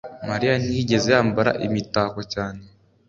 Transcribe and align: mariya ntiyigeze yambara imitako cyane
mariya 0.29 0.53
ntiyigeze 0.61 1.07
yambara 1.15 1.51
imitako 1.67 2.19
cyane 2.33 2.61